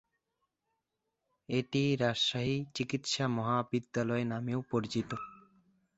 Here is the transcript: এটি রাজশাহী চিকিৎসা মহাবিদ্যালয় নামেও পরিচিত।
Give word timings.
এটি 1.49 1.83
রাজশাহী 1.95 2.55
চিকিৎসা 2.75 3.25
মহাবিদ্যালয় 3.37 4.25
নামেও 4.25 4.59
পরিচিত। 4.71 5.09